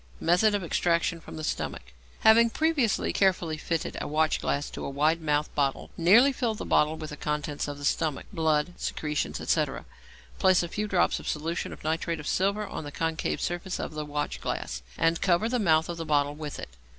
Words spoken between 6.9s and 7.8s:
with the contents of